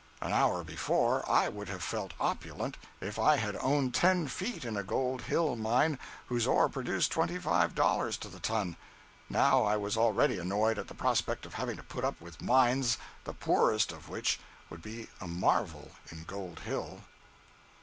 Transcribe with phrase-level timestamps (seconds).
[0.19, 4.75] An hour before, I would have felt opulent if I had owned ten feet in
[4.75, 8.77] a Gold Hill mine whose ore produced twenty five dollars to the ton;
[9.29, 12.97] now I was already annoyed at the prospect of having to put up with mines
[13.25, 14.39] the poorest of which
[14.71, 17.01] would be a marvel in Gold Hill.